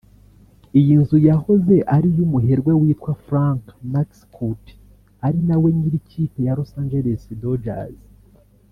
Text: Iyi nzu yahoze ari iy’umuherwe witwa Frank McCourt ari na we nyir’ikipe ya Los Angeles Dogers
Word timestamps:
Iyi 0.79 0.93
nzu 1.01 1.17
yahoze 1.27 1.75
ari 1.95 2.07
iy’umuherwe 2.13 2.71
witwa 2.81 3.11
Frank 3.25 3.63
McCourt 3.91 4.65
ari 5.27 5.39
na 5.47 5.55
we 5.61 5.69
nyir’ikipe 5.77 6.39
ya 6.47 6.55
Los 6.57 6.71
Angeles 6.81 7.21
Dogers 7.43 8.01